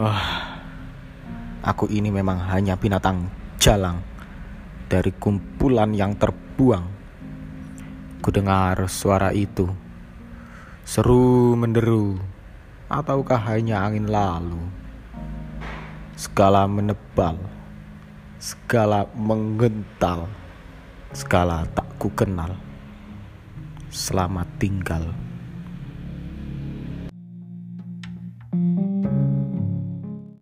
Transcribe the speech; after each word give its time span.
Oh, 0.00 0.16
aku 1.60 1.84
ini 1.92 2.08
memang 2.08 2.40
hanya 2.48 2.72
binatang 2.72 3.28
jalang 3.60 4.00
dari 4.88 5.12
kumpulan 5.12 5.92
yang 5.92 6.16
terbuang. 6.16 6.88
Kudengar 8.24 8.88
suara 8.88 9.28
itu, 9.36 9.68
seru 10.88 11.52
menderu, 11.52 12.16
ataukah 12.88 13.44
hanya 13.52 13.84
angin 13.84 14.08
lalu? 14.08 14.72
Segala 16.16 16.64
menebal, 16.64 17.36
segala 18.40 19.04
menggental, 19.12 20.32
segala 21.12 21.68
tak 21.76 22.00
kukenal. 22.00 22.56
Selamat 23.92 24.48
tinggal. 24.56 25.29